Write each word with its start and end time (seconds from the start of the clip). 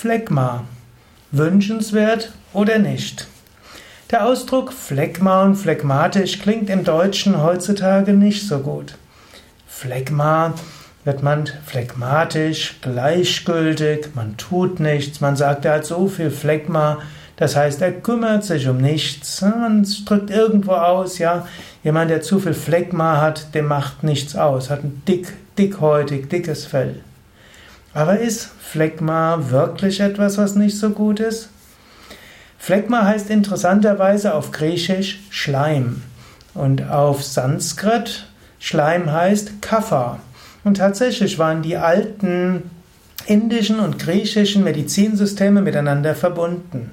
Phlegma. 0.00 0.64
Wünschenswert 1.30 2.32
oder 2.54 2.78
nicht? 2.78 3.26
Der 4.10 4.24
Ausdruck 4.24 4.72
Phlegma 4.72 5.42
und 5.42 5.56
phlegmatisch 5.56 6.38
klingt 6.38 6.70
im 6.70 6.84
Deutschen 6.84 7.42
heutzutage 7.42 8.14
nicht 8.14 8.48
so 8.48 8.60
gut. 8.60 8.94
Phlegma 9.68 10.54
wird 11.04 11.22
man 11.22 11.50
phlegmatisch, 11.66 12.76
gleichgültig, 12.80 14.14
man 14.14 14.38
tut 14.38 14.80
nichts, 14.80 15.20
man 15.20 15.36
sagt, 15.36 15.66
er 15.66 15.74
hat 15.74 15.84
so 15.84 16.08
viel 16.08 16.30
Phlegma, 16.30 17.02
das 17.36 17.54
heißt, 17.54 17.82
er 17.82 17.92
kümmert 17.92 18.42
sich 18.42 18.68
um 18.68 18.78
nichts, 18.78 19.42
man 19.42 19.86
drückt 20.06 20.30
irgendwo 20.30 20.72
aus, 20.72 21.18
ja, 21.18 21.46
jemand, 21.84 22.10
der 22.10 22.22
zu 22.22 22.40
viel 22.40 22.54
Phlegma 22.54 23.20
hat, 23.20 23.54
der 23.54 23.64
macht 23.64 24.02
nichts 24.02 24.34
aus, 24.34 24.70
hat 24.70 24.82
ein 24.82 25.02
dick, 25.06 25.30
dickhäutig, 25.58 26.30
dickes 26.30 26.64
Fell. 26.64 27.02
Aber 27.92 28.18
ist 28.18 28.50
Phlegma 28.60 29.50
wirklich 29.50 30.00
etwas, 30.00 30.38
was 30.38 30.54
nicht 30.54 30.78
so 30.78 30.90
gut 30.90 31.20
ist? 31.20 31.48
Phlegma 32.58 33.04
heißt 33.04 33.30
interessanterweise 33.30 34.34
auf 34.34 34.52
Griechisch 34.52 35.20
Schleim 35.30 36.02
und 36.54 36.88
auf 36.88 37.24
Sanskrit 37.24 38.26
Schleim 38.58 39.10
heißt 39.10 39.62
Kapha. 39.62 40.20
Und 40.62 40.76
tatsächlich 40.76 41.38
waren 41.38 41.62
die 41.62 41.78
alten 41.78 42.70
indischen 43.26 43.80
und 43.80 43.98
griechischen 43.98 44.62
Medizinsysteme 44.62 45.62
miteinander 45.62 46.14
verbunden. 46.14 46.90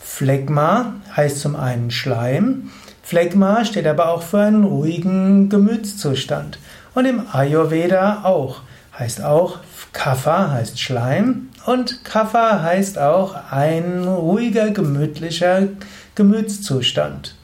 Phlegma 0.00 0.94
heißt 1.16 1.40
zum 1.40 1.56
einen 1.56 1.90
Schleim, 1.90 2.70
Phlegma 3.02 3.64
steht 3.64 3.86
aber 3.86 4.10
auch 4.10 4.22
für 4.22 4.40
einen 4.40 4.64
ruhigen 4.64 5.48
Gemütszustand. 5.48 6.58
Und 6.94 7.06
im 7.06 7.22
Ayurveda 7.32 8.24
auch. 8.24 8.60
Heißt 8.98 9.22
auch 9.22 9.58
Kapha 9.92 10.50
heißt 10.50 10.80
Schleim 10.80 11.50
und 11.66 12.04
Kapha 12.04 12.62
heißt 12.62 12.98
auch 12.98 13.36
ein 13.50 14.04
ruhiger, 14.04 14.70
gemütlicher 14.70 15.68
Gemütszustand. 16.14 17.36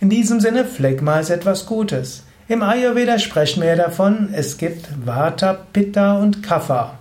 In 0.00 0.10
diesem 0.10 0.40
Sinne, 0.40 0.64
Phlegma 0.64 1.18
ist 1.18 1.30
etwas 1.30 1.66
Gutes. 1.66 2.24
Im 2.46 2.62
Ayurveda 2.62 3.18
sprechen 3.18 3.62
wir 3.62 3.74
davon, 3.76 4.28
es 4.32 4.58
gibt 4.58 4.88
Vata, 5.04 5.54
Pitta 5.72 6.18
und 6.18 6.42
Kapha. 6.42 6.98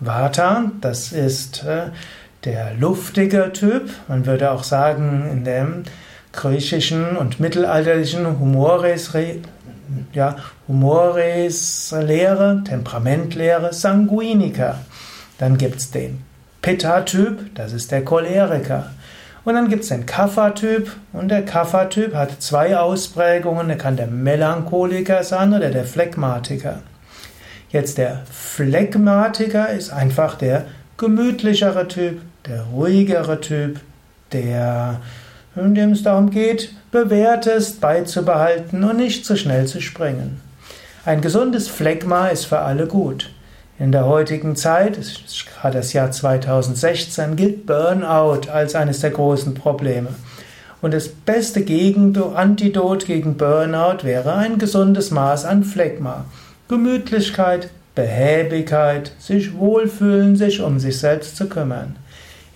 Vata, 0.00 0.70
das 0.80 1.12
ist 1.12 1.64
äh, 1.64 1.90
der 2.44 2.74
luftige 2.74 3.52
Typ. 3.52 3.90
Man 4.08 4.26
würde 4.26 4.50
auch 4.50 4.64
sagen, 4.64 5.28
in 5.30 5.44
dem 5.44 5.84
griechischen 6.32 7.16
und 7.16 7.40
mittelalterlichen 7.40 8.38
Humores 8.38 9.14
ja, 10.12 10.36
Humores-Lehre, 10.68 12.62
Temperamentlehre, 12.64 13.72
Sanguiniker. 13.72 14.78
Dann 15.38 15.58
gibt 15.58 15.76
es 15.76 15.90
den 15.90 16.22
Pitta-Typ, 16.62 17.54
das 17.54 17.72
ist 17.72 17.92
der 17.92 18.04
Choleriker. 18.04 18.90
Und 19.44 19.54
dann 19.54 19.68
gibt 19.68 19.82
es 19.82 19.90
den 19.90 20.06
Kapha-Typ 20.06 20.90
und 21.12 21.28
der 21.28 21.44
Kapha-Typ 21.44 22.14
hat 22.14 22.40
zwei 22.40 22.78
Ausprägungen. 22.78 23.68
Er 23.68 23.76
kann 23.76 23.96
der 23.96 24.06
Melancholiker 24.06 25.22
sein 25.22 25.52
oder 25.52 25.70
der 25.70 25.84
Phlegmatiker. 25.84 26.80
Jetzt 27.68 27.98
der 27.98 28.22
Phlegmatiker 28.30 29.68
ist 29.68 29.92
einfach 29.92 30.36
der 30.36 30.64
gemütlichere 30.96 31.88
Typ, 31.88 32.22
der 32.46 32.62
ruhigere 32.62 33.40
Typ, 33.40 33.80
der 34.32 35.00
in 35.56 35.74
dem 35.74 35.92
es 35.92 36.02
darum 36.02 36.30
geht, 36.30 36.72
Bewährtes 36.90 37.72
beizubehalten 37.72 38.84
und 38.84 38.96
nicht 38.96 39.24
zu 39.24 39.36
schnell 39.36 39.66
zu 39.66 39.80
springen. 39.80 40.40
Ein 41.04 41.20
gesundes 41.20 41.68
Phlegma 41.68 42.28
ist 42.28 42.46
für 42.46 42.60
alle 42.60 42.86
gut. 42.86 43.30
In 43.78 43.92
der 43.92 44.06
heutigen 44.06 44.54
Zeit, 44.54 44.96
es 44.96 45.20
ist 45.26 45.46
gerade 45.46 45.78
das 45.78 45.92
Jahr 45.92 46.10
2016, 46.10 47.36
gilt 47.36 47.66
Burnout 47.66 48.48
als 48.50 48.74
eines 48.74 49.00
der 49.00 49.10
großen 49.10 49.54
Probleme. 49.54 50.10
Und 50.80 50.94
das 50.94 51.08
beste 51.08 51.64
Antidot 52.34 53.06
gegen 53.06 53.36
Burnout 53.36 54.04
wäre 54.04 54.34
ein 54.34 54.58
gesundes 54.58 55.10
Maß 55.10 55.44
an 55.44 55.64
Phlegma. 55.64 56.26
Gemütlichkeit, 56.68 57.70
Behäbigkeit, 57.94 59.12
sich 59.18 59.56
wohlfühlen, 59.56 60.36
sich 60.36 60.60
um 60.60 60.78
sich 60.78 60.98
selbst 60.98 61.36
zu 61.36 61.48
kümmern. 61.48 61.96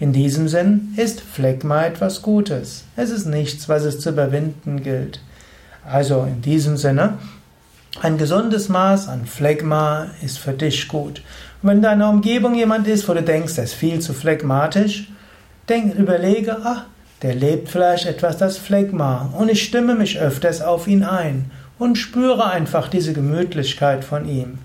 In 0.00 0.12
diesem 0.12 0.46
Sinn 0.46 0.94
ist 0.96 1.20
Phlegma 1.20 1.84
etwas 1.84 2.22
Gutes. 2.22 2.84
Es 2.94 3.10
ist 3.10 3.26
nichts, 3.26 3.68
was 3.68 3.82
es 3.82 3.98
zu 3.98 4.10
überwinden 4.10 4.84
gilt. 4.84 5.20
Also 5.84 6.22
in 6.22 6.40
diesem 6.40 6.76
Sinne, 6.76 7.14
ein 8.00 8.16
gesundes 8.16 8.68
Maß 8.68 9.08
an 9.08 9.26
Phlegma 9.26 10.06
ist 10.22 10.38
für 10.38 10.52
dich 10.52 10.86
gut. 10.86 11.22
Und 11.62 11.68
wenn 11.68 11.78
in 11.78 11.82
deiner 11.82 12.10
Umgebung 12.10 12.54
jemand 12.54 12.86
ist, 12.86 13.08
wo 13.08 13.14
du 13.14 13.24
denkst, 13.24 13.58
er 13.58 13.64
ist 13.64 13.74
viel 13.74 13.98
zu 13.98 14.12
phlegmatisch, 14.12 15.08
denk, 15.68 15.96
überlege, 15.96 16.58
ah, 16.64 16.84
der 17.22 17.34
lebt 17.34 17.68
vielleicht 17.68 18.06
etwas 18.06 18.36
das 18.36 18.56
Phlegma 18.56 19.34
und 19.36 19.50
ich 19.50 19.64
stimme 19.64 19.96
mich 19.96 20.20
öfters 20.20 20.62
auf 20.62 20.86
ihn 20.86 21.02
ein 21.02 21.50
und 21.76 21.96
spüre 21.96 22.48
einfach 22.48 22.86
diese 22.86 23.14
Gemütlichkeit 23.14 24.04
von 24.04 24.28
ihm. 24.28 24.58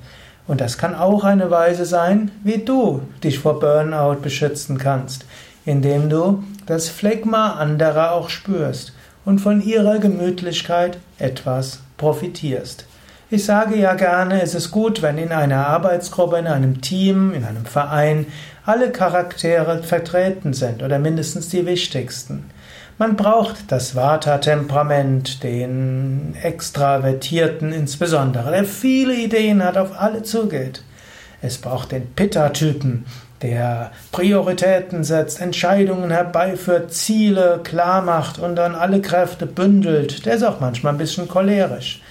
Und 0.47 0.61
das 0.61 0.77
kann 0.77 0.95
auch 0.95 1.23
eine 1.23 1.49
Weise 1.51 1.85
sein, 1.85 2.31
wie 2.43 2.57
du 2.57 3.01
dich 3.23 3.39
vor 3.39 3.59
Burnout 3.59 4.21
beschützen 4.21 4.77
kannst, 4.77 5.25
indem 5.65 6.09
du 6.09 6.43
das 6.65 6.89
Phlegma 6.89 7.53
anderer 7.53 8.11
auch 8.11 8.29
spürst 8.29 8.93
und 9.25 9.39
von 9.39 9.61
ihrer 9.61 9.99
Gemütlichkeit 9.99 10.97
etwas 11.17 11.79
profitierst. 11.97 12.85
Ich 13.29 13.45
sage 13.45 13.77
ja 13.77 13.95
gerne, 13.95 14.41
es 14.41 14.53
ist 14.53 14.69
gut, 14.69 15.01
wenn 15.01 15.17
in 15.17 15.31
einer 15.31 15.65
Arbeitsgruppe, 15.67 16.37
in 16.37 16.47
einem 16.47 16.81
Team, 16.81 17.33
in 17.33 17.45
einem 17.45 17.65
Verein 17.65 18.27
alle 18.65 18.91
Charaktere 18.91 19.81
vertreten 19.81 20.53
sind 20.53 20.83
oder 20.83 20.99
mindestens 20.99 21.49
die 21.49 21.65
wichtigsten. 21.65 22.45
Man 22.99 23.15
braucht 23.15 23.71
das 23.71 23.95
Vata-Temperament, 23.95 25.43
den 25.43 26.35
Extravertierten 26.41 27.73
insbesondere, 27.73 28.51
der 28.51 28.65
viele 28.65 29.15
Ideen 29.15 29.63
hat, 29.63 29.77
auf 29.77 29.99
alle 29.99 30.21
zugeht. 30.21 30.83
Es 31.41 31.57
braucht 31.57 31.91
den 31.91 32.13
Pitta-Typen, 32.13 33.05
der 33.41 33.91
Prioritäten 34.11 35.03
setzt, 35.03 35.41
Entscheidungen 35.41 36.11
herbeiführt, 36.11 36.93
Ziele 36.93 37.59
klar 37.63 38.01
macht 38.01 38.39
und 38.39 38.55
dann 38.55 38.75
alle 38.75 39.01
Kräfte 39.01 39.47
bündelt. 39.47 40.25
Der 40.25 40.35
ist 40.35 40.43
auch 40.43 40.59
manchmal 40.59 40.93
ein 40.93 40.99
bisschen 40.99 41.27
cholerisch. 41.27 42.01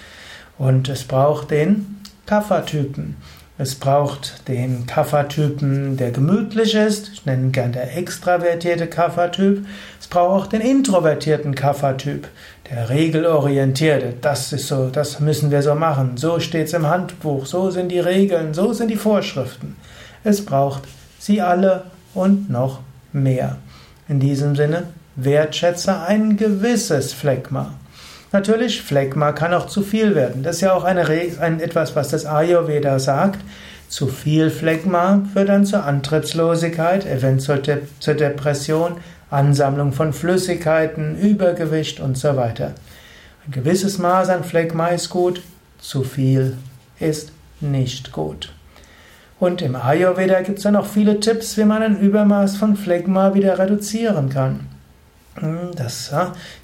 Und 0.58 0.88
es 0.88 1.04
braucht 1.04 1.50
den 1.50 2.00
Kapha-Typen, 2.26 3.16
es 3.62 3.76
braucht 3.76 4.48
den 4.48 4.86
Kapha-Typen, 4.86 5.96
der 5.96 6.10
gemütlich 6.10 6.74
ist. 6.74 7.10
Ich 7.12 7.26
nenne 7.26 7.44
ihn 7.44 7.52
gern 7.52 7.70
der 7.70 7.96
extravertierte 7.96 8.88
Kapha-Typ. 8.88 9.64
Es 10.00 10.08
braucht 10.08 10.30
auch 10.32 10.46
den 10.48 10.60
introvertierten 10.60 11.54
Kapha-Typ, 11.54 12.26
der 12.68 12.90
regelorientierte. 12.90 14.14
Das 14.20 14.52
ist 14.52 14.66
so, 14.66 14.88
das 14.88 15.20
müssen 15.20 15.52
wir 15.52 15.62
so 15.62 15.76
machen. 15.76 16.16
So 16.16 16.40
steht 16.40 16.66
es 16.66 16.72
im 16.72 16.88
Handbuch. 16.88 17.46
So 17.46 17.70
sind 17.70 17.90
die 17.90 18.00
Regeln. 18.00 18.52
So 18.52 18.72
sind 18.72 18.90
die 18.90 18.96
Vorschriften. 18.96 19.76
Es 20.24 20.44
braucht 20.44 20.82
sie 21.20 21.40
alle 21.40 21.84
und 22.14 22.50
noch 22.50 22.80
mehr. 23.12 23.58
In 24.08 24.18
diesem 24.18 24.56
Sinne, 24.56 24.88
wertschätze 25.14 26.00
ein 26.00 26.36
gewisses 26.36 27.12
Phlegma. 27.12 27.74
Natürlich, 28.32 28.80
Phlegma 28.80 29.32
kann 29.32 29.52
auch 29.52 29.66
zu 29.66 29.82
viel 29.82 30.14
werden. 30.14 30.42
Das 30.42 30.56
ist 30.56 30.62
ja 30.62 30.72
auch 30.72 30.84
eine, 30.84 31.06
ein, 31.06 31.60
etwas, 31.60 31.94
was 31.94 32.08
das 32.08 32.24
Ayurveda 32.24 32.98
sagt. 32.98 33.40
Zu 33.88 34.06
viel 34.06 34.48
Phlegma 34.48 35.20
führt 35.34 35.50
dann 35.50 35.66
zur 35.66 35.84
Antriebslosigkeit, 35.84 37.04
eventuell 37.04 37.60
de 37.60 37.78
zur 38.00 38.14
Depression, 38.14 38.96
Ansammlung 39.30 39.92
von 39.92 40.14
Flüssigkeiten, 40.14 41.18
Übergewicht 41.18 42.00
und 42.00 42.16
so 42.16 42.34
weiter. 42.36 42.72
Ein 43.46 43.52
gewisses 43.52 43.98
Maß 43.98 44.30
an 44.30 44.44
Phlegma 44.44 44.88
ist 44.88 45.10
gut, 45.10 45.42
zu 45.78 46.02
viel 46.02 46.56
ist 47.00 47.32
nicht 47.60 48.12
gut. 48.12 48.50
Und 49.40 49.60
im 49.60 49.76
Ayurveda 49.76 50.40
gibt 50.40 50.58
es 50.58 50.64
dann 50.64 50.76
auch 50.76 50.86
viele 50.86 51.20
Tipps, 51.20 51.58
wie 51.58 51.64
man 51.64 51.82
ein 51.82 52.00
Übermaß 52.00 52.56
von 52.56 52.76
Phlegma 52.76 53.34
wieder 53.34 53.58
reduzieren 53.58 54.30
kann. 54.30 54.71
Hm, 55.36 55.70
das 55.76 56.12